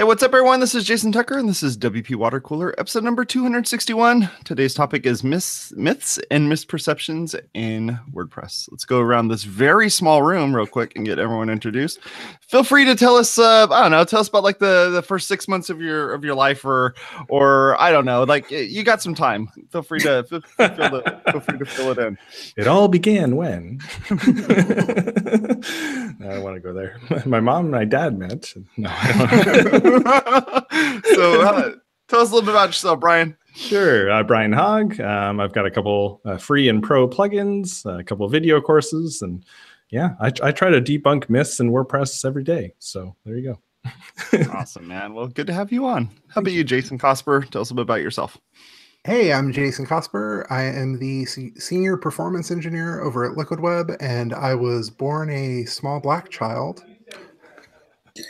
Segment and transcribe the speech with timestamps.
[0.00, 0.60] Hey, what's up, everyone?
[0.60, 4.30] This is Jason Tucker, and this is WP Water Cooler, episode number 261.
[4.44, 8.70] Today's topic is myths, myths and misperceptions in WordPress.
[8.70, 12.00] Let's go around this very small room real quick and get everyone introduced.
[12.40, 15.02] Feel free to tell us, uh, I don't know, tell us about like the, the
[15.02, 16.94] first six months of your of your life, or
[17.28, 19.48] or I don't know, like you got some time.
[19.70, 22.16] Feel free to feel, feel, free to fill it in.
[22.56, 23.80] It all began when
[24.10, 24.16] I
[26.20, 26.98] don't want to go there.
[27.26, 28.54] My mom and my dad met.
[28.78, 28.88] No.
[31.14, 31.72] so uh,
[32.08, 33.36] tell us a little bit about yourself, Brian.
[33.54, 35.00] Sure, uh, Brian Hogg.
[35.00, 39.44] Um, I've got a couple uh, free and pro plugins, a couple video courses, and
[39.90, 42.74] yeah, I, I, try to debunk myths in WordPress every day.
[42.78, 44.50] So there you go.
[44.52, 45.14] awesome, man.
[45.14, 46.10] Well, good to have you on.
[46.28, 47.48] How about you, Jason Cosper?
[47.50, 48.38] Tell us a bit about yourself.
[49.04, 50.46] Hey, I'm Jason Cosper.
[50.50, 55.64] I am the senior performance engineer over at Liquid Web, and I was born a
[55.64, 56.84] small black child.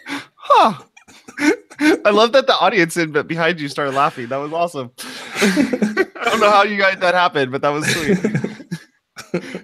[0.07, 0.83] Huh.
[2.05, 4.29] I love that the audience in but behind you started laughing.
[4.29, 4.91] That was awesome.
[5.01, 8.19] I don't know how you guys that happened, but that was sweet.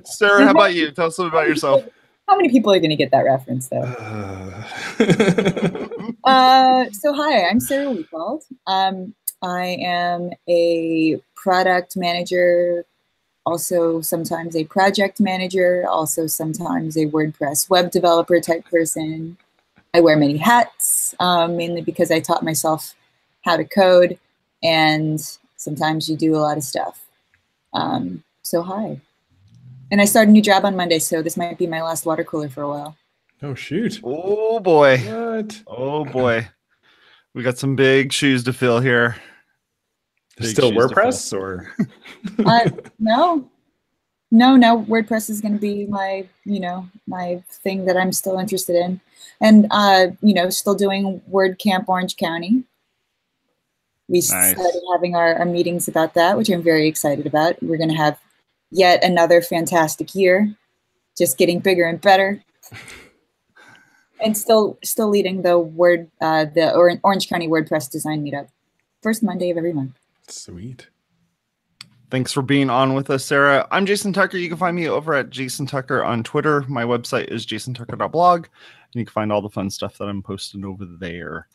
[0.06, 0.90] Sarah, how about you?
[0.90, 1.84] Tell us something about yourself.
[2.28, 3.82] How many people are going to get that reference, though?
[6.24, 8.42] uh, so, hi, I'm Sarah Wefald.
[8.66, 12.84] Um, I am a product manager,
[13.44, 19.36] also sometimes a project manager, also sometimes a WordPress web developer type person.
[19.94, 22.94] I wear many hats, um, mainly because I taught myself
[23.42, 24.18] how to code,
[24.62, 25.20] and
[25.56, 27.06] sometimes you do a lot of stuff.
[27.72, 29.00] Um, so hi.
[29.90, 32.24] And I start a new job on Monday, so this might be my last water
[32.24, 32.96] cooler for a while.
[33.42, 34.00] Oh shoot!
[34.02, 34.98] Oh boy!
[34.98, 35.62] What?
[35.66, 36.48] Oh boy!
[37.34, 39.16] We got some big shoes to fill here.
[40.40, 41.74] Still WordPress or?
[42.44, 43.50] uh, no,
[44.30, 44.82] no, no.
[44.84, 49.00] WordPress is going to be my, you know, my thing that I'm still interested in
[49.40, 52.64] and uh, you know, still doing WordCamp Orange County.
[54.08, 54.28] We nice.
[54.28, 57.60] started having our, our meetings about that, which I'm very excited about.
[57.62, 58.18] We're going to have
[58.70, 60.54] yet another fantastic year,
[61.18, 62.42] just getting bigger and better,
[64.24, 66.72] and still still leading the word uh, the
[67.02, 68.48] Orange County WordPress Design Meetup,
[69.02, 69.98] first Monday of every month.
[70.28, 70.88] Sweet.
[72.08, 73.66] Thanks for being on with us, Sarah.
[73.72, 74.36] I'm Jason Tucker.
[74.36, 76.64] You can find me over at Jason Tucker on Twitter.
[76.68, 80.64] My website is jasontucker.blog, and you can find all the fun stuff that I'm posting
[80.64, 81.48] over there.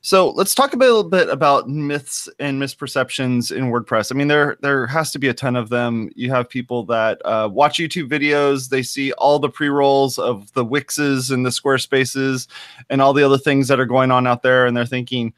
[0.00, 4.10] So let's talk a, little bit about myths and misperceptions in WordPress.
[4.10, 6.10] I mean, there there has to be a ton of them.
[6.16, 10.50] You have people that uh, watch YouTube videos, they see all the pre rolls of
[10.54, 12.48] the Wixes and the Squarespaces
[12.88, 15.34] and all the other things that are going on out there, and they're thinking,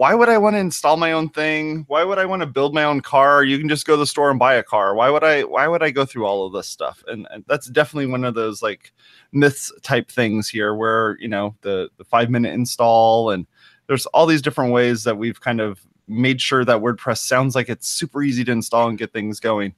[0.00, 1.84] why would I want to install my own thing?
[1.86, 3.44] Why would I want to build my own car?
[3.44, 4.94] You can just go to the store and buy a car.
[4.94, 7.04] Why would I why would I go through all of this stuff?
[7.06, 8.94] And, and that's definitely one of those like
[9.32, 13.46] myths type things here where, you know, the the 5 minute install and
[13.88, 17.68] there's all these different ways that we've kind of made sure that WordPress sounds like
[17.68, 19.74] it's super easy to install and get things going.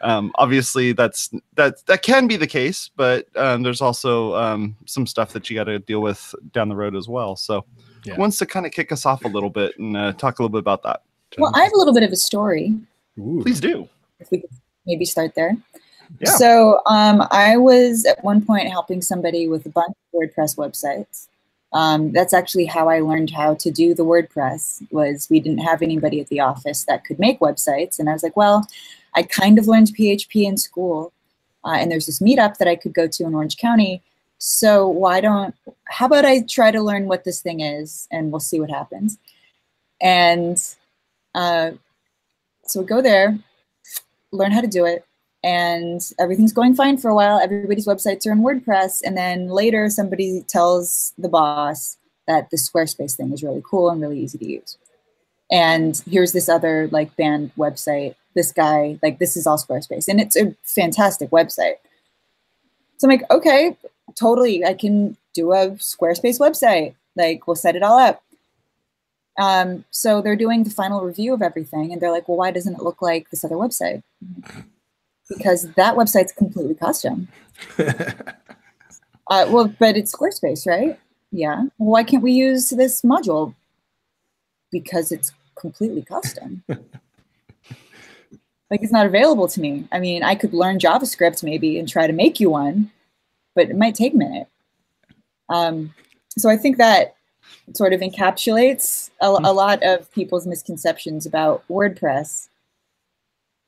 [0.00, 5.06] Um, obviously, that's that that can be the case, but um, there's also um, some
[5.06, 7.36] stuff that you got to deal with down the road as well.
[7.36, 7.66] So,
[8.04, 8.16] yeah.
[8.16, 10.52] wants to kind of kick us off a little bit and uh, talk a little
[10.52, 11.02] bit about that.
[11.38, 12.74] Well, I have a little bit of a story.
[13.18, 13.40] Ooh.
[13.42, 13.88] Please do.
[14.20, 14.50] If we could
[14.86, 15.56] maybe start there.
[16.20, 16.30] Yeah.
[16.36, 21.28] So um, I was at one point helping somebody with a bunch of WordPress websites.
[21.72, 24.86] Um, that's actually how I learned how to do the WordPress.
[24.92, 28.22] Was we didn't have anybody at the office that could make websites, and I was
[28.22, 28.66] like, well,
[29.14, 31.12] I kind of learned PHP in school,
[31.64, 34.02] uh, and there's this meetup that I could go to in Orange County
[34.44, 38.40] so why don't, how about I try to learn what this thing is and we'll
[38.40, 39.16] see what happens.
[40.02, 40.62] And
[41.34, 41.70] uh,
[42.64, 43.38] so we go there,
[44.32, 45.06] learn how to do it,
[45.42, 47.40] and everything's going fine for a while.
[47.40, 49.00] Everybody's websites are in WordPress.
[49.02, 51.96] And then later somebody tells the boss
[52.28, 54.76] that the Squarespace thing is really cool and really easy to use.
[55.50, 58.14] And here's this other like band website.
[58.34, 60.06] This guy, like this is all Squarespace.
[60.06, 61.76] And it's a fantastic website.
[62.98, 63.76] So I'm like, okay,
[64.14, 66.94] totally, I can do a Squarespace website.
[67.16, 68.22] Like, we'll set it all up.
[69.38, 72.74] Um, so they're doing the final review of everything, and they're like, well, why doesn't
[72.74, 74.02] it look like this other website?
[75.28, 77.28] Because that website's completely custom.
[77.78, 78.12] uh,
[79.28, 80.98] well, but it's Squarespace, right?
[81.32, 81.64] Yeah.
[81.78, 83.54] Why can't we use this module?
[84.70, 86.62] Because it's completely custom.
[86.68, 89.88] like it's not available to me.
[89.90, 92.90] I mean, I could learn JavaScript maybe and try to make you one,
[93.54, 94.48] but it might take a minute.
[95.48, 95.94] Um,
[96.36, 97.14] so I think that
[97.74, 102.48] sort of encapsulates a, a, lot of people's misconceptions about WordPress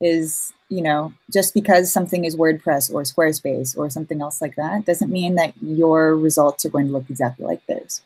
[0.01, 4.85] is, you know, just because something is WordPress or Squarespace or something else like that
[4.85, 8.01] doesn't mean that your results are going to look exactly like this.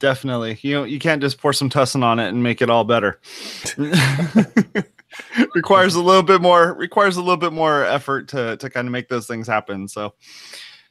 [0.00, 0.58] Definitely.
[0.62, 3.18] You know, you can't just pour some tussin on it and make it all better.
[5.54, 8.92] requires a little bit more requires a little bit more effort to to kind of
[8.92, 9.88] make those things happen.
[9.88, 10.14] So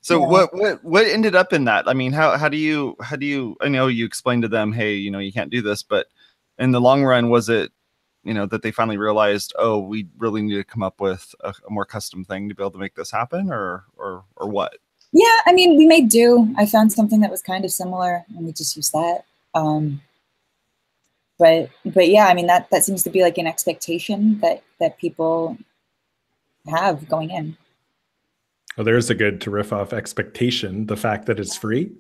[0.04, 0.28] so yeah.
[0.28, 1.88] what what what ended up in that?
[1.88, 4.74] I mean, how how do you how do you I know you explained to them,
[4.74, 6.08] hey, you know, you can't do this, but
[6.60, 7.72] in the long run, was it
[8.25, 11.54] you know that they finally realized, oh, we really need to come up with a,
[11.68, 14.74] a more custom thing to be able to make this happen, or or or what?
[15.14, 16.54] Yeah, I mean, we made do.
[16.58, 19.22] I found something that was kind of similar, and we just used that.
[19.54, 20.02] Um,
[21.40, 24.98] but but yeah, I mean that that seems to be like an expectation that that
[24.98, 25.58] people
[26.68, 27.58] have going in.
[28.78, 30.88] Well, there's a good to riff off expectation.
[30.88, 31.92] The fact that it's free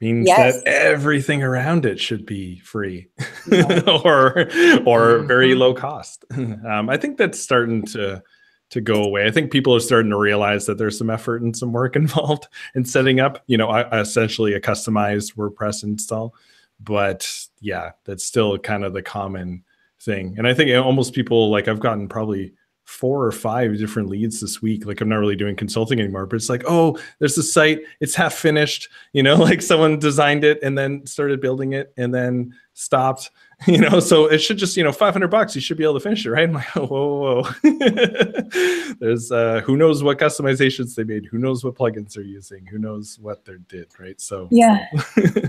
[0.00, 0.62] means yes.
[0.62, 3.08] that everything around it should be free
[3.50, 3.80] yeah.
[4.04, 4.40] or
[4.86, 5.26] or mm-hmm.
[5.26, 6.24] very low cost.
[6.30, 8.22] Um, I think that's starting to
[8.70, 9.26] to go away.
[9.26, 12.48] I think people are starting to realize that there's some effort and some work involved
[12.74, 16.34] in setting up, you know, essentially a customized WordPress install.
[16.78, 19.64] But yeah, that's still kind of the common
[20.00, 20.34] thing.
[20.38, 22.54] And I think eh, almost people like I've gotten probably
[22.84, 24.84] four or five different leads this week.
[24.84, 28.16] Like I'm not really doing consulting anymore, but it's like, oh, there's a site, it's
[28.16, 28.88] half finished.
[29.12, 33.30] You know, like someone designed it and then started building it and then stopped
[33.66, 36.00] you know so it should just you know 500 bucks you should be able to
[36.00, 36.44] finish it right?
[36.48, 38.92] I'm like whoa whoa, whoa.
[39.00, 42.78] there's uh who knows what customizations they made who knows what plugins they're using who
[42.78, 44.18] knows what they did right?
[44.20, 44.86] So yeah.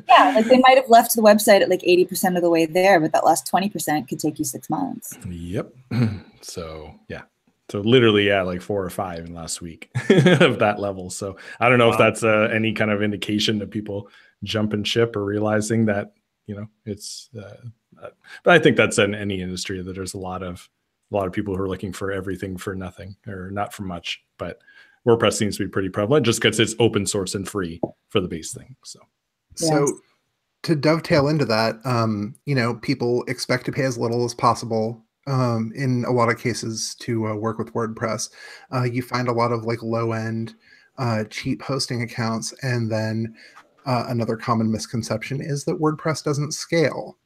[0.07, 2.99] Yeah like they might have left the website at like 80% of the way there
[2.99, 5.17] but that last 20% could take you six months.
[5.27, 5.73] Yep.
[6.43, 7.21] So yeah.
[7.69, 11.11] So literally yeah like four or five in last week of that level.
[11.11, 11.93] So i don't know wow.
[11.93, 14.09] if that's uh, any kind of indication that people
[14.43, 16.13] jump and ship or realizing that
[16.51, 18.09] you know it's uh,
[18.43, 20.69] but I think that's in any industry that there's a lot of
[21.11, 24.21] a lot of people who are looking for everything for nothing or not for much.
[24.37, 24.59] But
[25.07, 28.27] WordPress seems to be pretty prevalent just because it's open source and free for the
[28.27, 28.75] base thing.
[28.83, 28.99] So,
[29.55, 29.87] so
[30.63, 35.03] to dovetail into that, um, you know, people expect to pay as little as possible.
[35.27, 38.31] Um, in a lot of cases, to uh, work with WordPress,
[38.73, 40.55] uh, you find a lot of like low end,
[40.97, 43.35] uh, cheap hosting accounts, and then
[43.85, 47.17] uh, another common misconception is that WordPress doesn't scale.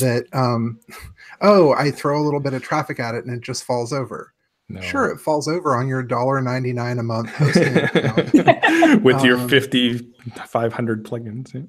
[0.00, 0.78] That um,
[1.40, 4.32] oh i throw a little bit of traffic at it and it just falls over.
[4.68, 4.80] No.
[4.82, 7.40] sure it falls over on your dollar 99 a month
[9.02, 9.98] with um, your 50
[10.46, 11.68] 500 plugins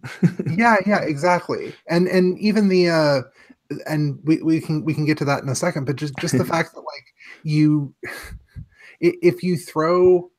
[0.55, 0.75] yeah.
[0.85, 1.73] Yeah exactly.
[1.87, 3.21] And and even the uh
[3.87, 6.37] and we, we can we can get to that in a second but just just
[6.37, 7.91] the fact that like you
[8.99, 10.30] if you throw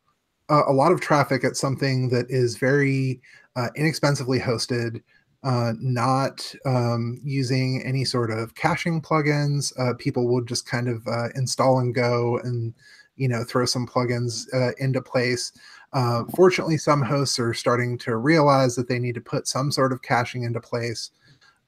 [0.52, 3.20] a, a lot of traffic at something that is very
[3.56, 5.02] uh, inexpensively hosted
[5.44, 9.72] uh, not um, using any sort of caching plugins.
[9.78, 12.72] Uh, people will just kind of uh, install and go and
[13.16, 15.52] you know throw some plugins uh, into place.
[15.92, 19.92] Uh, fortunately, some hosts are starting to realize that they need to put some sort
[19.92, 21.10] of caching into place.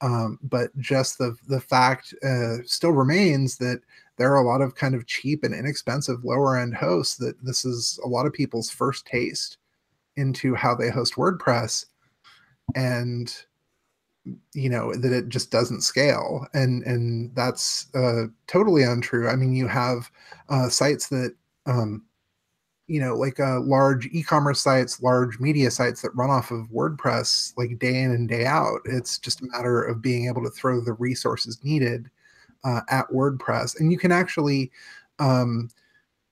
[0.00, 3.80] Um, but just the the fact uh, still remains that
[4.16, 7.64] there are a lot of kind of cheap and inexpensive lower end hosts that this
[7.64, 9.58] is a lot of people's first taste
[10.16, 11.86] into how they host WordPress
[12.74, 13.34] and
[14.54, 16.46] you know that it just doesn't scale.
[16.54, 19.28] And and that's uh, totally untrue.
[19.28, 20.10] I mean you have
[20.48, 21.34] uh, sites that
[21.66, 22.04] um,
[22.86, 27.52] you know like uh, large e-commerce sites large media sites that run off of wordpress
[27.56, 28.80] like day in and day out.
[28.84, 32.10] It's just a matter of being able to throw the resources needed
[32.64, 34.70] uh, at wordpress and you can actually
[35.18, 35.68] um,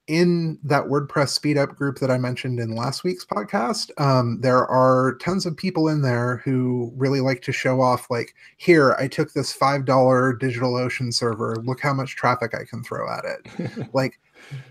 [0.09, 4.67] in that WordPress speed up group that I mentioned in last week's podcast, um, there
[4.67, 9.07] are tons of people in there who really like to show off, like, here, I
[9.07, 11.57] took this $5 DigitalOcean server.
[11.65, 13.89] Look how much traffic I can throw at it.
[13.95, 14.19] like,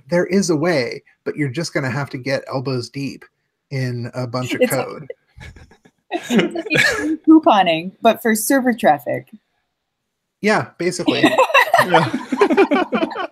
[0.10, 3.24] there is a way, but you're just going to have to get elbows deep
[3.70, 5.08] in a bunch of code.
[6.12, 9.32] it's couponing, but for server traffic.
[10.42, 11.24] Yeah, basically.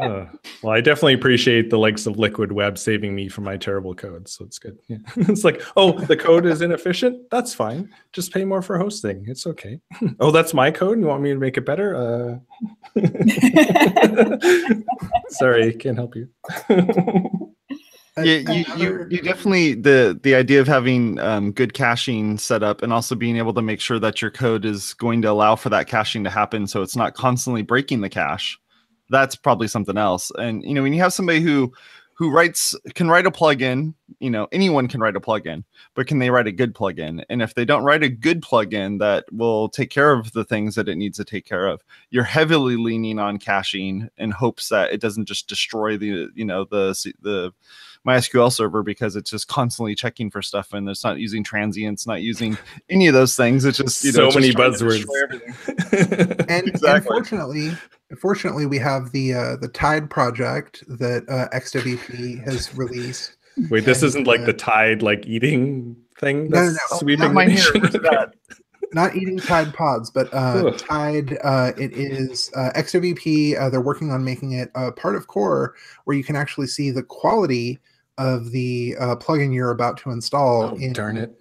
[0.00, 0.26] uh,
[0.62, 4.28] well, I definitely appreciate the likes of Liquid Web saving me from my terrible code.
[4.28, 4.78] So it's good.
[4.88, 4.98] Yeah.
[5.16, 7.30] it's like, oh, the code is inefficient.
[7.30, 7.90] That's fine.
[8.12, 9.24] Just pay more for hosting.
[9.28, 9.80] It's okay.
[10.20, 10.98] oh, that's my code.
[10.98, 11.94] You want me to make it better?
[11.94, 12.38] Uh...
[15.28, 16.28] Sorry, can't help you.
[18.18, 22.82] Yeah, you, you, you definitely the the idea of having um, good caching set up
[22.82, 25.68] and also being able to make sure that your code is going to allow for
[25.68, 28.58] that caching to happen so it's not constantly breaking the cache
[29.10, 30.30] that's probably something else.
[30.38, 31.72] And you know, when you have somebody who
[32.14, 36.18] who writes can write a plugin, you know, anyone can write a plugin, but can
[36.18, 37.22] they write a good plugin?
[37.28, 40.74] And if they don't write a good plugin that will take care of the things
[40.76, 44.92] that it needs to take care of, you're heavily leaning on caching in hopes that
[44.92, 47.52] it doesn't just destroy the, you know, the the
[48.06, 52.22] MySQL server because it's just constantly checking for stuff and it's not using transients, not
[52.22, 52.56] using
[52.88, 53.64] any of those things.
[53.64, 55.04] It's just you so know, many buzzwords.
[56.48, 56.90] and exactly.
[56.90, 57.72] unfortunately,
[58.20, 63.36] fortunately, we have the uh, the Tide project that uh, XWP has released.
[63.70, 66.48] Wait, this and, isn't like uh, the Tide like eating thing.
[66.48, 66.98] No, no, no.
[66.98, 68.32] Sweeping not, that.
[68.92, 71.38] not eating Tide pods, but uh, Tide.
[71.42, 73.60] Uh, it is uh, XWP.
[73.60, 76.90] Uh, they're working on making it a part of Core, where you can actually see
[76.90, 77.80] the quality
[78.18, 80.64] of the uh, plugin you're about to install.
[80.64, 81.40] Oh, in, darn it!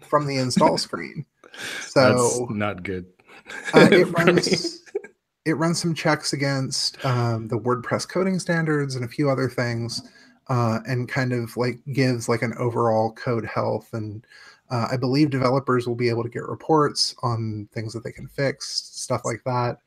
[0.00, 1.24] From the install screen.
[1.80, 3.06] So That's not good.
[3.74, 4.82] uh, it runs
[5.44, 10.02] it runs some checks against um, the WordPress coding standards and a few other things,
[10.48, 13.88] uh, and kind of like gives like an overall code health.
[13.92, 14.26] And
[14.70, 18.26] uh, I believe developers will be able to get reports on things that they can
[18.26, 19.78] fix, stuff like that.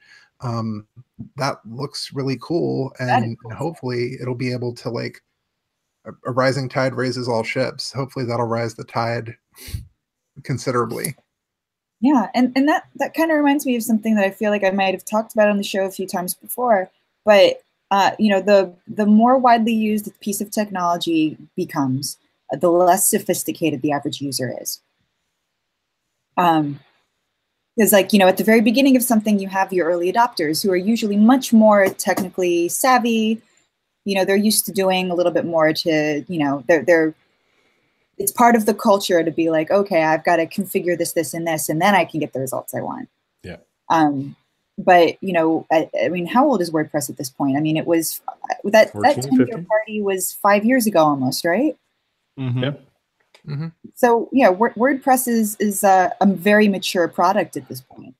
[0.42, 0.88] Um,
[1.36, 3.52] that looks really cool, and, cool.
[3.52, 5.22] and hopefully it'll be able to like
[6.26, 7.92] a, rising tide raises all ships.
[7.92, 9.36] Hopefully that'll rise the tide
[10.44, 11.16] considerably.
[12.02, 14.64] Yeah, and, and that, that kind of reminds me of something that I feel like
[14.64, 16.90] I might have talked about on the show a few times before.
[17.26, 17.62] But
[17.92, 22.18] uh, you know, the the more widely used piece of technology becomes,
[22.54, 24.82] uh, the less sophisticated the average user is.
[26.38, 26.80] Um,
[27.76, 30.62] because like you know, at the very beginning of something, you have your early adopters
[30.62, 33.42] who are usually much more technically savvy.
[34.10, 37.14] You know, they're used to doing a little bit more to you know, they're they're
[38.18, 41.34] it's part of the culture to be like, okay, I've got to configure this, this,
[41.34, 43.08] and this, and then I can get the results I want.
[43.44, 43.58] Yeah.
[43.88, 44.36] Um,
[44.78, 47.56] but you know, I, I mean, how old is WordPress at this point?
[47.56, 48.22] I mean, it was
[48.66, 51.78] that 14, that 10 year party was five years ago almost, right?
[52.38, 52.64] Mm-hmm.
[52.64, 52.72] Yeah.
[53.48, 53.68] Mm-hmm.
[53.96, 58.16] So yeah, WordPress is is a, a very mature product at this point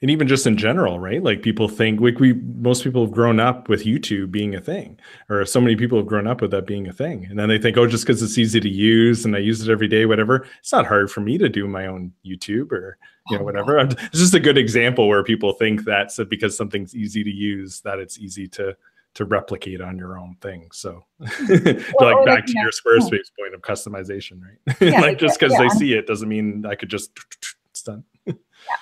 [0.00, 1.22] and even just in general right?
[1.22, 4.98] Like people think like we most people have grown up with youtube being a thing
[5.28, 7.26] or so many people have grown up with that being a thing.
[7.26, 9.70] And then they think oh just because it's easy to use and i use it
[9.70, 12.98] every day whatever it's not hard for me to do my own youtube or
[13.30, 13.78] you know oh, whatever.
[13.78, 17.80] it's just a good example where people think that so because something's easy to use
[17.82, 18.76] that it's easy to
[19.14, 20.68] to replicate on your own thing.
[20.72, 24.76] So well, like oh, back to your squarespace point of customization right?
[24.80, 27.10] Yeah, like just because yeah, they see it doesn't mean i could just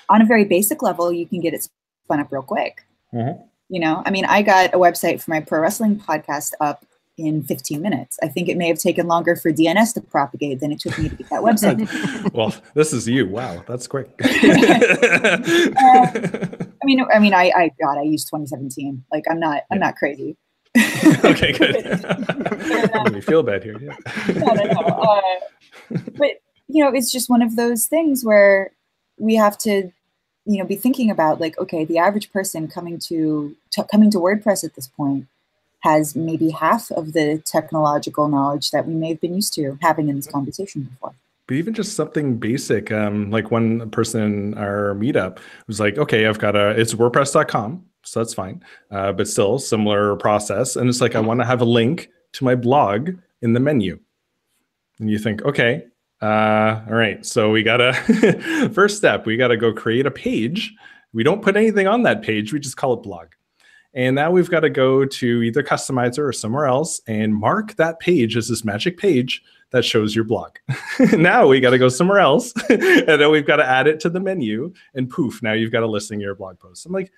[0.08, 1.68] on a very basic level, you can get it
[2.04, 2.84] spun up real quick.
[3.12, 3.42] Mm-hmm.
[3.68, 6.86] You know, I mean, I got a website for my pro wrestling podcast up
[7.18, 8.18] in 15 minutes.
[8.22, 11.08] I think it may have taken longer for DNS to propagate than it took me
[11.08, 12.32] to get that website.
[12.34, 13.26] well, this is you.
[13.26, 14.08] Wow, that's quick.
[14.22, 14.28] uh,
[15.82, 19.04] I mean, I mean, I, I, God, I used 2017.
[19.10, 20.36] Like, I'm not, I'm not crazy.
[21.24, 22.04] okay, good.
[22.04, 23.80] Let me feel bad here.
[23.80, 23.96] Yeah.
[24.34, 24.80] no, no, no.
[24.80, 25.20] Uh,
[26.18, 26.32] but
[26.68, 28.72] you know, it's just one of those things where
[29.18, 29.90] we have to
[30.46, 34.18] you know be thinking about like okay the average person coming to, to coming to
[34.18, 35.26] wordpress at this point
[35.80, 40.08] has maybe half of the technological knowledge that we may have been used to having
[40.08, 41.14] in this conversation before.
[41.46, 46.26] But even just something basic um, like one person in our meetup was like okay
[46.26, 50.76] i've got a it's wordpress.com so that's fine uh, but still similar process.
[50.76, 53.10] And it's like i want to have a link to my blog
[53.42, 53.98] in the menu.
[54.98, 55.84] And you think okay
[56.22, 57.24] uh, all right.
[57.24, 60.74] So we got to, first step, we got to go create a page.
[61.12, 63.28] We don't put anything on that page, we just call it blog.
[63.94, 67.98] And now we've got to go to either Customizer or somewhere else and mark that
[67.98, 70.56] page as this magic page that shows your blog.
[71.12, 74.10] now we got to go somewhere else and then we've got to add it to
[74.10, 76.84] the menu and poof, now you've got a listing your blog post.
[76.84, 77.10] I'm like,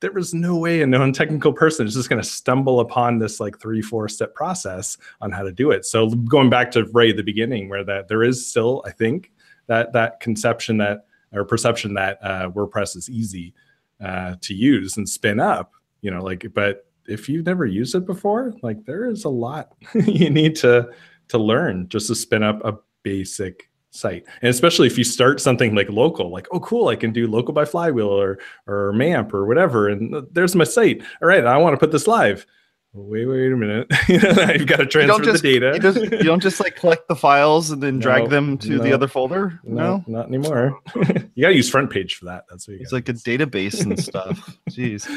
[0.00, 3.58] there was no way a non-technical person is just going to stumble upon this like
[3.58, 5.84] three four step process on how to do it.
[5.84, 9.32] So going back to at the beginning where that there is still i think
[9.66, 13.54] that that conception that or perception that uh, wordpress is easy
[14.02, 18.06] uh, to use and spin up you know like but if you've never used it
[18.06, 19.72] before like there is a lot
[20.06, 20.88] you need to
[21.28, 24.24] to learn just to spin up a basic site.
[24.42, 27.54] And especially if you start something like local like oh cool i can do local
[27.54, 31.02] by flywheel or or mamp or whatever and there's my site.
[31.22, 32.46] All right i want to put this live.
[32.94, 33.86] Wait wait a minute.
[34.08, 35.72] You've got to transfer just, the data.
[35.74, 38.70] you, just, you, don't just like collect the files and then no, drag them to
[38.70, 39.60] no, the other folder?
[39.62, 40.04] No, no?
[40.06, 40.80] not anymore.
[41.34, 42.46] You got to use FrontPage for that.
[42.50, 44.58] That's what it's like a database and stuff.
[44.70, 45.08] Jeez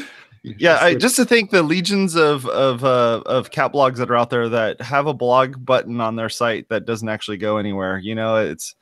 [0.42, 4.16] yeah I, just to think the legions of of uh, of cat blogs that are
[4.16, 7.98] out there that have a blog button on their site that doesn't actually go anywhere
[7.98, 8.74] you know it's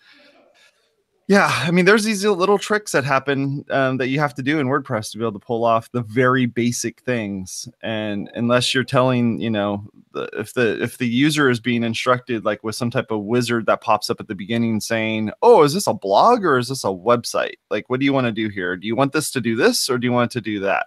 [1.29, 4.59] yeah i mean there's these little tricks that happen um, that you have to do
[4.59, 7.69] in wordpress to be able to pull off the very basic things.
[7.83, 12.45] And unless you're telling you know the, if the if the user is being instructed
[12.45, 15.75] like with some type of wizard that pops up at the beginning saying oh is
[15.75, 17.57] this a blog or is this a website?
[17.71, 18.76] Like what do you want to do here?
[18.76, 20.87] Do you want this to do this or do you want it to do that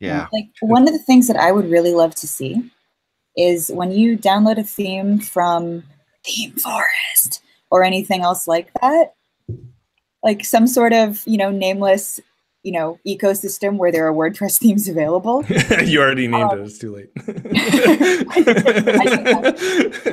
[0.00, 0.26] yeah.
[0.32, 2.68] Like one of the things that I would really love to see
[3.36, 5.84] is when you download a theme from
[6.26, 7.40] ThemeForest
[7.70, 9.14] or anything else like that,
[10.22, 12.20] like some sort of you know nameless
[12.62, 15.44] you know ecosystem where there are WordPress themes available.
[15.84, 16.64] you already named um, it.
[16.64, 17.10] It's too late.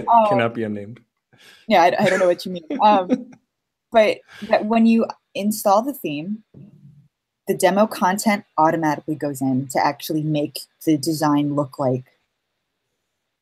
[0.07, 0.99] um, Cannot be unnamed.
[1.67, 2.63] Yeah, I, I, don't know what you mean.
[2.81, 3.31] Um,
[3.91, 6.43] but but when you install the theme,
[7.47, 12.05] the demo content automatically goes in to actually make the design look like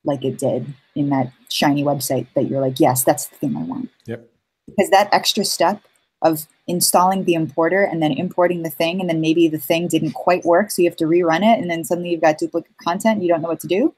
[0.03, 3.63] like it did in that shiny website that you're like, yes, that's the thing I
[3.63, 3.89] want.
[4.05, 4.29] Yep.
[4.67, 5.81] Because that extra step
[6.21, 10.13] of installing the importer and then importing the thing, and then maybe the thing didn't
[10.13, 13.21] quite work, so you have to rerun it, and then suddenly you've got duplicate content,
[13.21, 13.93] you don't know what to do.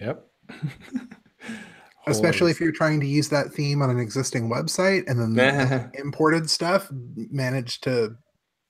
[0.00, 0.26] Yep.
[2.06, 5.90] Especially if you're trying to use that theme on an existing website and then the
[6.00, 8.16] imported stuff managed to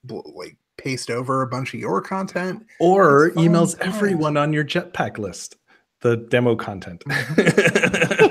[0.09, 5.57] like paste over a bunch of your content or emails everyone on your jetpack list
[6.01, 7.03] the demo content.
[7.07, 7.81] Mm-hmm.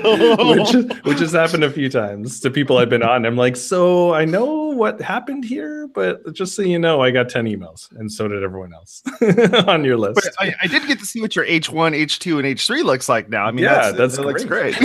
[0.50, 0.72] Which
[1.04, 3.26] which has happened a few times to people i've been on.
[3.26, 7.28] I'm like so i know what happened here but just so you know i got
[7.28, 9.02] 10 emails and so did everyone else
[9.68, 10.14] on your list.
[10.14, 13.28] But I, I, did get to see what your h1 h2 and h3 looks like
[13.28, 13.44] now.
[13.44, 14.80] I mean yeah that's, that's that looks great.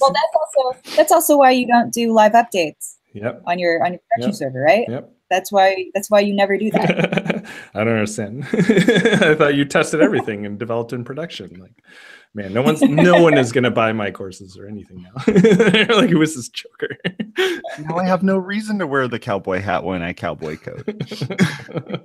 [0.00, 3.42] Well that's also that's also why you don't do live updates yep.
[3.46, 4.34] on your on your production yep.
[4.34, 7.46] server right yep that's why that's why you never do that.
[7.74, 8.44] I don't understand.
[8.52, 11.58] I thought you tested everything and developed in production.
[11.58, 11.82] Like,
[12.34, 15.22] man, no one's no one is gonna buy my courses or anything now.
[15.96, 16.96] like, who is this joker?
[17.78, 22.04] now I have no reason to wear the cowboy hat when I cowboy coat.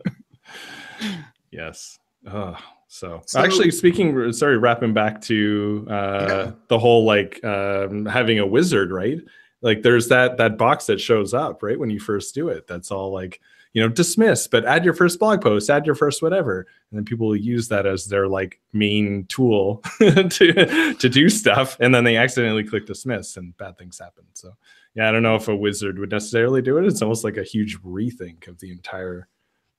[1.52, 1.98] yes.
[2.28, 2.56] Oh,
[2.88, 6.52] so, so, actually speaking sorry wrapping back to uh, yeah.
[6.70, 9.20] the whole like um, having a wizard right
[9.66, 12.92] like there's that that box that shows up right when you first do it that's
[12.92, 13.42] all like
[13.74, 16.68] you know dismiss but add your first blog post add your first whatever.
[16.92, 21.76] And then people will use that as their like main tool to to do stuff
[21.82, 24.24] and then they accidentally click dismiss and bad things happen.
[24.34, 24.56] So
[24.94, 26.86] yeah i don't know if a wizard would necessarily do it.
[26.86, 29.28] It's almost like a huge rethink of the entire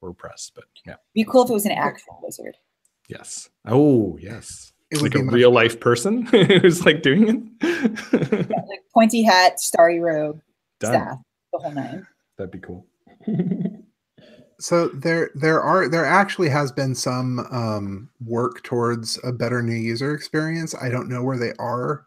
[0.02, 0.96] wordpress but yeah.
[1.14, 2.56] Be cool if it was an actual wizard.
[3.08, 3.48] Yes.
[3.64, 8.48] Oh yes it would like a real life person who's like doing it.
[8.50, 10.40] yeah, like pointy hat, starry robe,
[10.80, 10.92] Done.
[10.92, 11.18] staff,
[11.52, 12.06] the whole nine.
[12.36, 12.86] That'd be cool.
[14.60, 19.74] so there there are there actually has been some um, work towards a better new
[19.74, 20.74] user experience.
[20.74, 22.06] I don't know where they are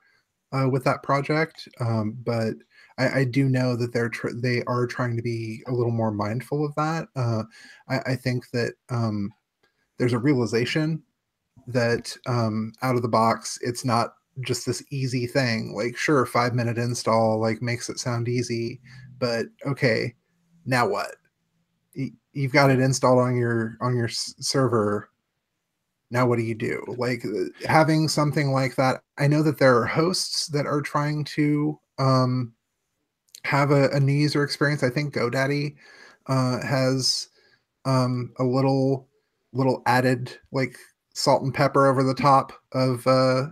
[0.51, 2.53] uh, with that project, um, but
[2.97, 6.11] I, I, do know that they're tr- they are trying to be a little more
[6.11, 7.07] mindful of that.
[7.15, 7.43] Uh,
[7.87, 9.31] I, I, think that um,
[9.97, 11.03] there's a realization
[11.71, 15.73] that um, out of the box, it's not just this easy thing.
[15.75, 18.81] Like, sure, five minute install like makes it sound easy,
[19.17, 20.15] but okay,
[20.65, 21.15] now what?
[22.33, 25.09] You've got it installed on your on your server.
[26.11, 26.83] Now what do you do?
[26.97, 29.01] Like uh, having something like that.
[29.17, 32.53] I know that there are hosts that are trying to um,
[33.43, 34.83] have a, a new user experience.
[34.83, 35.75] I think GoDaddy
[36.27, 37.29] uh, has
[37.85, 39.07] um, a little
[39.51, 40.77] little added like
[41.19, 43.47] salt and pepper over the top of uh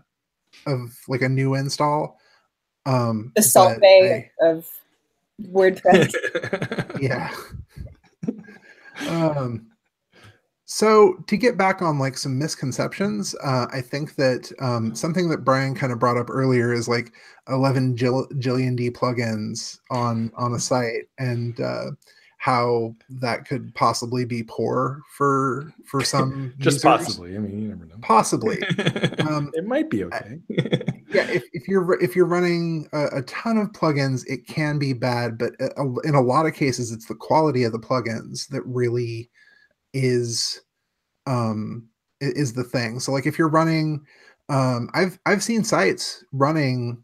[0.66, 2.20] of like a new install.
[2.86, 4.70] Um the Salt Bae I, of
[5.42, 6.14] WordPress.
[7.02, 7.32] yeah.
[9.10, 9.68] um
[10.70, 15.46] so to get back on like some misconceptions, uh, I think that um, something that
[15.46, 17.14] Brian kind of brought up earlier is like
[17.48, 21.92] 11 jill- jillion D plugins on on a site, and uh,
[22.48, 26.84] how that could possibly be poor for for some just users.
[26.84, 27.96] possibly i mean you never know.
[28.02, 28.60] Possibly.
[29.28, 30.40] Um, it might be okay.
[30.50, 34.94] Yeah if, if you're if you're running a, a, ton of plugins it can be
[34.94, 35.54] bad but
[36.06, 39.30] in a lot of cases it's the quality of the plugins that really
[39.94, 40.62] is
[41.26, 41.90] um
[42.22, 43.02] is the thing.
[43.02, 44.06] So like if you're running
[44.50, 47.04] um i've i've seen sites running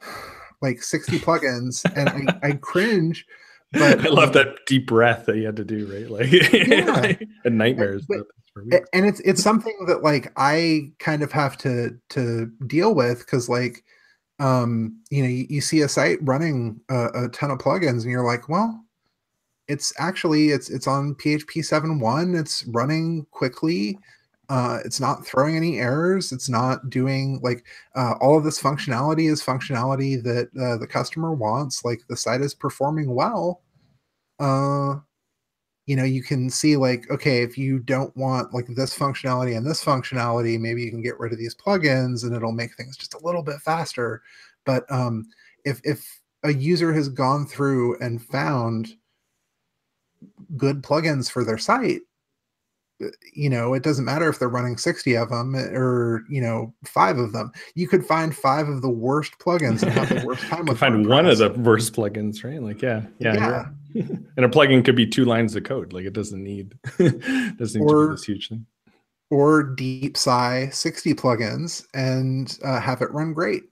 [0.62, 3.24] like 60 plugins and I, I cringe
[3.74, 6.10] but I love that deep breath that you had to do, right?
[6.10, 7.12] Like, yeah.
[7.44, 8.06] and nightmares.
[8.08, 8.26] But,
[8.92, 13.48] and it's it's something that like I kind of have to to deal with because
[13.48, 13.84] like
[14.38, 18.10] um you know you, you see a site running a, a, ton of plugins and
[18.10, 18.84] you're like well
[19.68, 23.98] it's actually it's it's on php 7.1 it's running quickly
[24.50, 27.64] uh, it's not throwing any errors it's not doing like
[27.96, 32.42] uh, all of this functionality is functionality that uh, the customer wants like the site
[32.42, 33.62] is performing well
[34.40, 34.96] uh
[35.86, 39.66] you know you can see like okay if you don't want like this functionality and
[39.66, 43.14] this functionality maybe you can get rid of these plugins and it'll make things just
[43.14, 44.22] a little bit faster.
[44.64, 45.26] But um
[45.64, 48.94] if if a user has gone through and found
[50.56, 52.02] good plugins for their site
[53.32, 57.18] you know, it doesn't matter if they're running 60 of them or, you know, five
[57.18, 57.50] of them.
[57.74, 61.06] You could find five of the worst plugins and have the worst time with find
[61.08, 62.62] one of the worst plugins, right?
[62.62, 63.34] Like, yeah, yeah.
[63.34, 63.66] yeah.
[64.36, 65.92] and a plugin could be two lines of code.
[65.92, 68.66] Like it doesn't need doesn't need or, to be this huge thing.
[69.30, 73.64] Or DeepSci 60 plugins and uh, have it run great.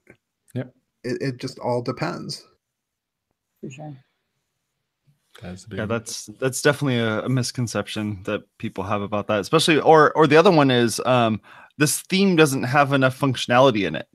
[0.53, 0.73] Yep.
[1.03, 2.45] It, it just all depends.
[3.61, 3.97] For sure.
[5.41, 10.11] That's yeah, that's that's definitely a, a, misconception that people have about that, especially or
[10.13, 11.41] or the other one is um,
[11.77, 14.07] this theme doesn't have enough functionality in it.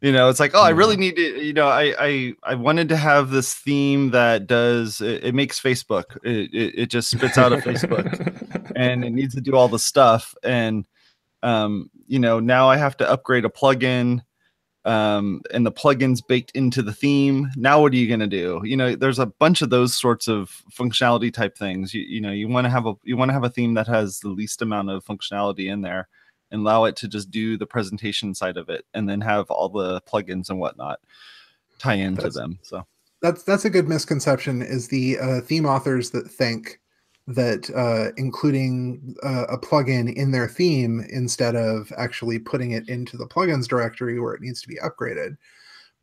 [0.00, 1.00] You know, it's like, oh, I really mm.
[1.00, 1.44] need to.
[1.44, 5.58] You know, I I I wanted to have this theme that does it, it makes
[5.58, 6.18] Facebook.
[6.22, 9.78] It, it, it just spits out a Facebook, and it needs to do all the
[9.78, 10.34] stuff.
[10.42, 10.86] And
[11.42, 14.20] um, you know, now I have to upgrade a plugin
[14.84, 17.50] um, and the plugins baked into the theme.
[17.56, 18.60] Now, what are you going to do?
[18.64, 21.94] You know, there's a bunch of those sorts of functionality type things.
[21.94, 23.86] You, you know, you want to have a you want to have a theme that
[23.86, 26.08] has the least amount of functionality in there,
[26.50, 29.68] and allow it to just do the presentation side of it, and then have all
[29.68, 31.00] the plugins and whatnot
[31.78, 32.58] tie into that's, them.
[32.62, 32.86] So
[33.22, 34.60] that's that's a good misconception.
[34.60, 36.80] Is the uh, theme authors that think
[37.26, 43.16] that uh, including uh, a plugin in their theme instead of actually putting it into
[43.16, 45.36] the plugins directory where it needs to be upgraded.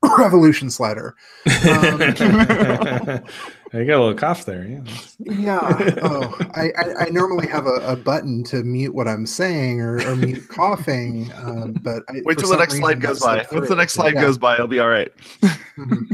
[0.18, 1.16] Revolution slider.
[1.46, 1.54] Um,
[2.02, 3.24] you got
[3.72, 4.66] a little cough there.
[4.66, 4.82] Yeah.
[5.20, 5.94] yeah.
[6.02, 10.02] Oh, I, I, I normally have a, a, button to mute what I'm saying or,
[10.08, 13.46] or mute coughing, um, but I, wait till the next slide goes by.
[13.52, 14.22] Once the next slide yeah.
[14.22, 15.12] goes by, it'll be all right.
[15.78, 16.14] mm-hmm.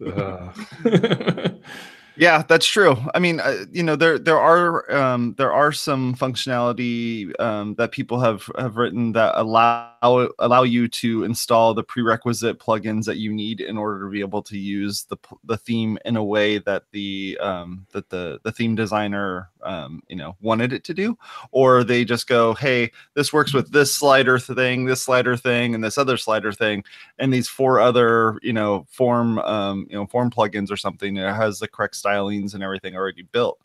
[2.18, 2.96] Yeah, that's true.
[3.14, 7.92] I mean, uh, you know, there there are um, there are some functionality um, that
[7.92, 9.92] people have have written that allow
[10.38, 14.42] allow you to install the prerequisite plugins that you need in order to be able
[14.44, 18.74] to use the the theme in a way that the um, that the the theme
[18.74, 21.16] designer um, you know wanted it to do,
[21.50, 25.82] or they just go, hey, this works with this slider thing, this slider thing, and
[25.84, 26.84] this other slider thing,
[27.18, 31.14] and these four other you know form um, you know form plugins or something.
[31.14, 33.58] that has the correct stylings and everything already built.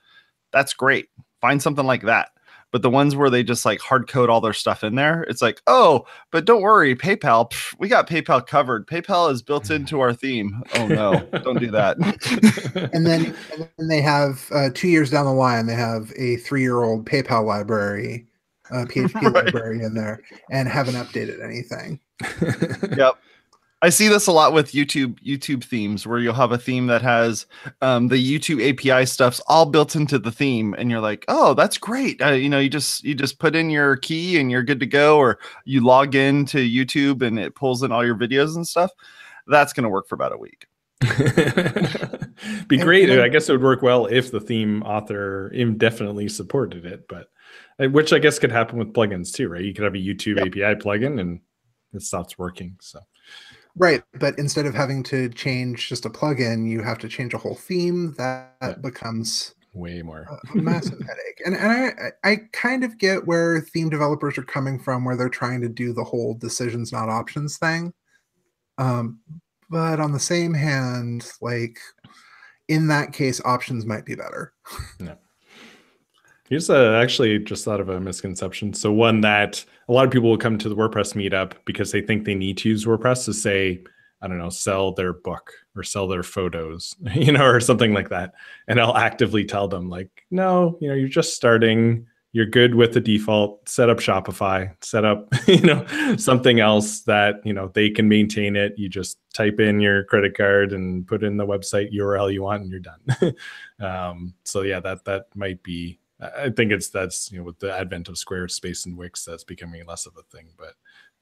[0.52, 1.10] That's great.
[1.40, 2.32] Find something like that.
[2.72, 5.42] But the ones where they just like hard code all their stuff in there, it's
[5.42, 8.88] like, oh, but don't worry, PayPal, pff, we got PayPal covered.
[8.88, 10.64] PayPal is built into our theme.
[10.76, 11.98] Oh no, don't do that.
[12.94, 16.38] and then and then they have uh, two years down the line, they have a
[16.38, 18.26] three-year-old PayPal library,
[18.72, 19.46] uh, PHP right.
[19.46, 22.00] library in there, and haven't updated anything.
[22.98, 23.18] yep.
[23.84, 27.02] I see this a lot with YouTube YouTube themes where you'll have a theme that
[27.02, 27.48] has
[27.82, 31.80] um, the YouTube API stuff's all built into the theme, and you're like, oh, that's
[31.80, 32.22] great.
[32.22, 34.86] Uh, you know, you just you just put in your key and you're good to
[34.86, 38.68] go, or you log in to YouTube and it pulls in all your videos and
[38.68, 38.92] stuff.
[39.48, 40.68] That's going to work for about a week.
[42.68, 43.10] Be great.
[43.10, 47.28] I guess it would work well if the theme author indefinitely supported it, but
[47.80, 49.64] uh, which I guess could happen with plugins too, right?
[49.64, 50.48] You could have a YouTube yep.
[50.48, 51.40] API plugin and
[51.94, 52.78] it stops working.
[52.80, 53.00] So
[53.78, 57.38] Right, but instead of having to change just a plugin, you have to change a
[57.38, 58.14] whole theme.
[58.18, 61.42] That becomes way more a, massive headache.
[61.46, 65.30] And and I I kind of get where theme developers are coming from, where they're
[65.30, 67.94] trying to do the whole decisions not options thing.
[68.78, 69.20] Um,
[69.70, 71.80] but on the same hand, like
[72.68, 74.54] in that case, options might be better.
[75.00, 75.16] Yeah.
[76.50, 78.74] Here's a, actually just thought of a misconception.
[78.74, 82.00] So one that a lot of people will come to the WordPress meetup because they
[82.00, 83.84] think they need to use WordPress to say,
[84.22, 88.08] I don't know, sell their book or sell their photos, you know, or something like
[88.08, 88.34] that.
[88.70, 92.08] And I'll actively tell them like, no, you know, you're just starting.
[92.32, 93.68] You're good with the default.
[93.68, 94.74] Set up Shopify.
[94.82, 98.76] Set up, you know, something else that you know they can maintain it.
[98.78, 102.62] You just type in your credit card and put in the website URL you want,
[102.62, 103.36] and you're done.
[103.82, 107.76] um, so yeah, that that might be I think it's that's you know with the
[107.76, 110.48] advent of Squarespace and Wix that's becoming less of a thing.
[110.58, 110.74] But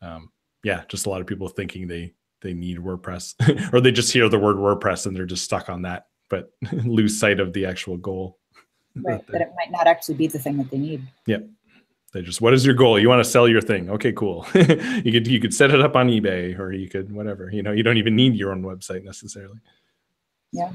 [0.05, 0.31] um,
[0.63, 4.29] yeah, just a lot of people thinking they they need WordPress or they just hear
[4.29, 7.97] the word WordPress and they're just stuck on that, but lose sight of the actual
[7.97, 8.37] goal.
[8.95, 11.07] Right, that it might not actually be the thing that they need.
[11.25, 11.39] Yeah.
[12.11, 12.99] They just what is your goal?
[12.99, 13.89] You want to sell your thing.
[13.91, 14.47] Okay, cool.
[14.55, 17.51] you could you could set it up on eBay or you could whatever.
[17.51, 19.59] You know, you don't even need your own website necessarily.
[20.51, 20.71] Yeah.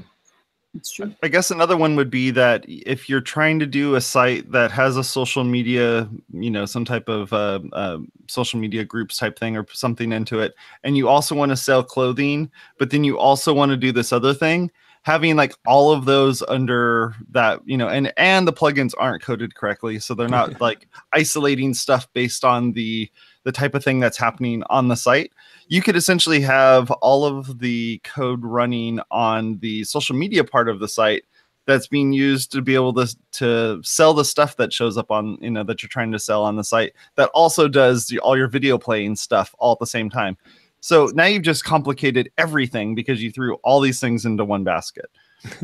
[0.83, 1.13] True.
[1.23, 4.71] I guess another one would be that if you're trying to do a site that
[4.71, 9.39] has a social media, you know, some type of uh, uh, social media groups type
[9.39, 13.17] thing or something into it, and you also want to sell clothing, but then you
[13.17, 14.71] also want to do this other thing,
[15.05, 19.53] having like all of those under that, you know, and and the plugins aren't coded
[19.53, 23.09] correctly, so they're not like isolating stuff based on the
[23.43, 25.31] the type of thing that's happening on the site.
[25.67, 30.79] You could essentially have all of the code running on the social media part of
[30.79, 31.23] the site
[31.67, 35.37] that's being used to be able to to sell the stuff that shows up on
[35.39, 38.37] you know that you're trying to sell on the site that also does the, all
[38.37, 40.37] your video playing stuff all at the same time
[40.85, 45.09] so now you've just complicated everything because you threw all these things into one basket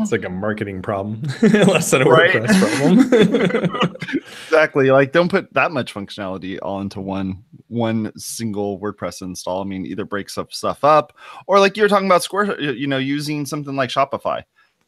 [0.00, 2.04] it's like a marketing problem less than a?
[2.04, 3.10] WordPress
[3.70, 3.96] problem.
[4.44, 4.90] exactly.
[4.90, 9.62] Like don't put that much functionality all into one one single WordPress install.
[9.62, 12.86] I mean, either breaks up stuff up or like you were talking about Square, you
[12.86, 14.42] know, using something like Shopify.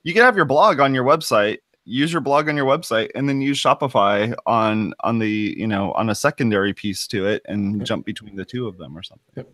[0.05, 3.29] You can have your blog on your website, use your blog on your website, and
[3.29, 7.85] then use Shopify on on the you know on a secondary piece to it and
[7.85, 9.33] jump between the two of them or something.
[9.37, 9.51] Yep.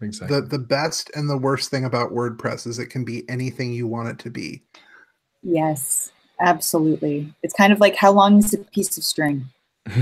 [0.00, 0.40] Exactly.
[0.40, 3.86] The the best and the worst thing about WordPress is it can be anything you
[3.86, 4.62] want it to be.
[5.42, 7.34] Yes, absolutely.
[7.42, 9.46] It's kind of like how long is a piece of string?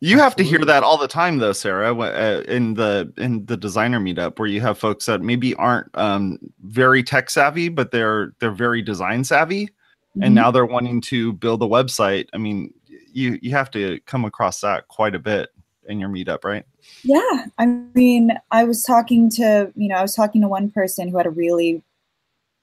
[0.00, 3.56] You have to hear that all the time, though, Sarah, uh, in the in the
[3.56, 8.32] designer meetup, where you have folks that maybe aren't um, very tech savvy, but they're
[8.38, 10.22] they're very design savvy, mm-hmm.
[10.22, 12.28] and now they're wanting to build a website.
[12.32, 15.50] I mean, you you have to come across that quite a bit
[15.88, 16.64] in your meetup, right?
[17.02, 21.08] Yeah, I mean, I was talking to you know I was talking to one person
[21.08, 21.82] who had a really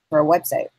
[0.10, 0.70] for a website,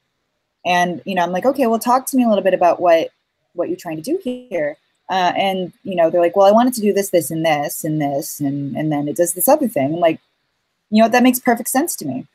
[0.65, 3.11] and you know I'm like, okay, well, talk to me a little bit about what
[3.53, 4.79] what you're trying to do here.
[5.09, 7.85] Uh, and you know they're like, well, I wanted to do this, this, and this,
[7.85, 9.95] and this, and and then it does this other thing.
[9.95, 10.21] I'm like,
[10.91, 12.27] you know, that makes perfect sense to me.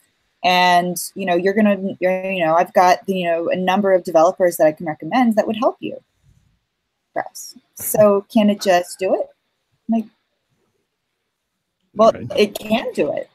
[0.43, 4.03] And you know, you're gonna, you're, you know, I've got you know a number of
[4.03, 5.97] developers that I can recommend that would help you.
[7.13, 7.55] Press.
[7.75, 9.27] So can it just do it?
[9.91, 10.05] like,
[11.93, 12.31] well, right.
[12.37, 13.29] it can do it.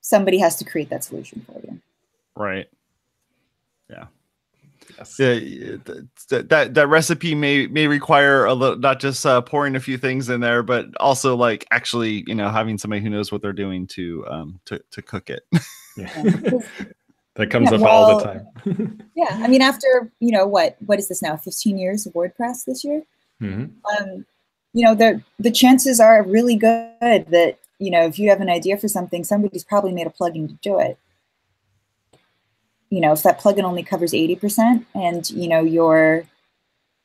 [0.00, 1.80] Somebody has to create that solution for you.
[2.34, 2.68] Right.
[3.88, 4.06] Yeah.
[5.00, 5.18] Yes.
[5.18, 5.76] Yeah,
[6.28, 9.96] that, that that recipe may may require a little not just uh, pouring a few
[9.96, 13.52] things in there, but also like actually you know having somebody who knows what they're
[13.52, 15.44] doing to um to to cook it.
[15.96, 16.22] yeah.
[17.36, 19.08] that comes yeah, up well, all the time.
[19.16, 21.36] yeah, I mean, after you know what what is this now?
[21.36, 23.02] Fifteen years of WordPress this year.
[23.40, 23.64] Mm-hmm.
[23.96, 24.26] Um,
[24.74, 28.50] you know, the the chances are really good that you know if you have an
[28.50, 30.98] idea for something, somebody's probably made a plugin to do it
[32.90, 36.24] you know, if that plugin only covers 80% and, you know, your,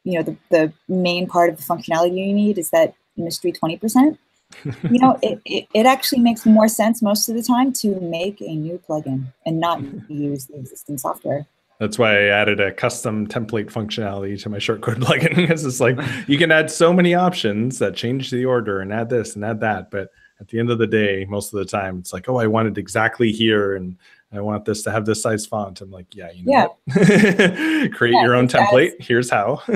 [0.03, 4.17] you know, the, the main part of the functionality you need is that mystery 20%,
[4.89, 8.41] you know, it, it, it, actually makes more sense most of the time to make
[8.41, 11.45] a new plugin and not use the existing software.
[11.79, 15.99] That's why I added a custom template functionality to my shortcode plugin because it's like
[16.27, 19.59] you can add so many options that change the order and add this and add
[19.59, 19.91] that.
[19.91, 22.47] But at the end of the day, most of the time, it's like, oh, I
[22.47, 23.97] want it exactly here, and
[24.37, 25.81] I want this to have this size font.
[25.81, 27.87] I'm like, yeah, you know, yeah.
[27.93, 28.93] create yeah, your own template.
[28.99, 29.57] Here's how.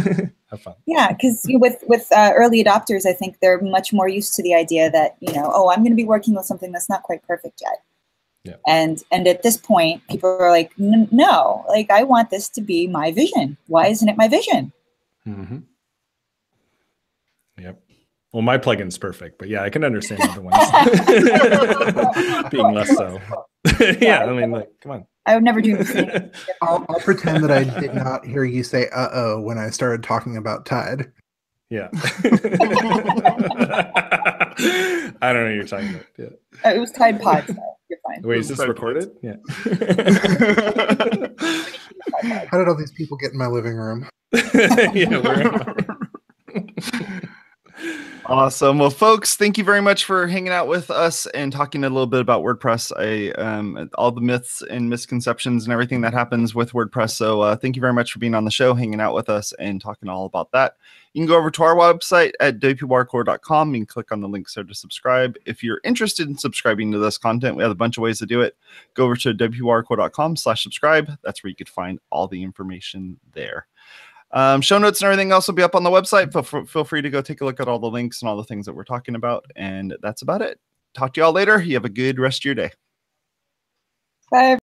[0.50, 0.76] have fun.
[0.86, 4.54] Yeah, because with with uh, early adopters, I think they're much more used to the
[4.54, 7.24] idea that you know, oh, I'm going to be working with something that's not quite
[7.24, 7.84] perfect yet.
[8.44, 8.56] Yeah.
[8.68, 12.88] And and at this point, people are like, no, like I want this to be
[12.88, 13.58] my vision.
[13.68, 14.72] Why isn't it my vision?
[15.28, 15.60] Mm-hmm.
[17.60, 17.82] Yep.
[18.32, 20.56] Well, my plugin's perfect, but yeah, I can understand the ones
[22.52, 23.20] being less so.
[24.02, 25.06] yeah, I mean, like, come on.
[25.26, 25.78] I would never do
[26.62, 30.02] I'll, I'll pretend that I did not hear you say "uh oh" when I started
[30.02, 31.12] talking about Tide.
[31.70, 31.90] Yeah.
[35.22, 36.06] I don't know what you're talking about.
[36.18, 36.30] Yeah.
[36.66, 37.46] Uh, it was Tide Pod.
[37.46, 37.56] So
[37.90, 38.22] you're fine.
[38.24, 39.12] Wait, is this recorded?
[39.22, 39.36] Yeah.
[42.48, 44.10] How did all these people get in my living room?
[44.34, 45.64] yeah,
[48.30, 48.78] Awesome.
[48.78, 52.06] Well, folks, thank you very much for hanging out with us and talking a little
[52.06, 52.92] bit about WordPress.
[52.96, 57.10] I um, all the myths and misconceptions and everything that happens with WordPress.
[57.10, 59.52] So, uh, thank you very much for being on the show, hanging out with us,
[59.54, 60.76] and talking all about that.
[61.14, 63.74] You can go over to our website at wpwatercooler.com.
[63.74, 65.36] You can click on the links there to subscribe.
[65.48, 68.28] If you're interested in subscribing to this content, we have a bunch of ways to
[68.28, 68.56] do it.
[68.94, 71.10] Go over to wpwatercooler.com slash subscribe.
[71.24, 73.66] That's where you could find all the information there.
[74.32, 76.32] Um, show notes and everything else will be up on the website.
[76.32, 78.44] Feel, feel free to go take a look at all the links and all the
[78.44, 79.46] things that we're talking about.
[79.56, 80.60] And that's about it.
[80.94, 81.62] Talk to y'all later.
[81.62, 82.72] You have a good rest of your day.
[84.32, 84.60] Bye.